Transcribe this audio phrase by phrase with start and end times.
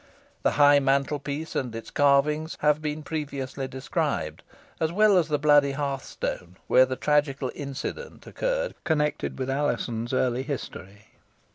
[0.41, 4.41] The high mantelpiece and its carvings have been previously described,
[4.79, 10.41] as well as the bloody hearthstone, where the tragical incident occurred connected with Alizon's early
[10.41, 11.09] history.